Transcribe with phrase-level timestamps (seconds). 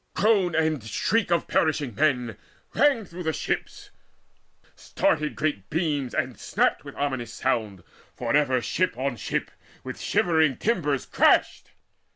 [0.15, 2.35] Groan and shriek of perishing men
[2.73, 3.91] Rang through the ships;
[4.75, 7.83] started great beams and snapped With ominous sound,
[8.15, 9.51] for ever ship on ship
[9.83, 11.69] With shivering timbers crashed.